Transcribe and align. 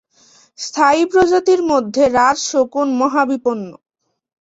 স্থায়ী 0.59 1.03
প্রজাতির 1.11 1.61
মধ্যে 1.71 2.03
রাজ 2.17 2.37
শকুন 2.49 2.87
মহাবিপন্ন। 3.01 3.69